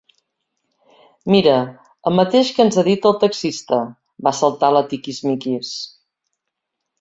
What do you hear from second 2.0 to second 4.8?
el mateix que ens ha dit el taxista —va saltar